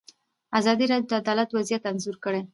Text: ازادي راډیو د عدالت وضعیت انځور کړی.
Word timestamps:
ازادي 0.59 0.85
راډیو 0.91 1.09
د 1.11 1.13
عدالت 1.21 1.49
وضعیت 1.57 1.83
انځور 1.91 2.17
کړی. 2.23 2.41